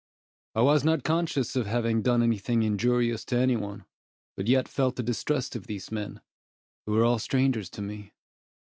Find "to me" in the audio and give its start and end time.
7.69-8.11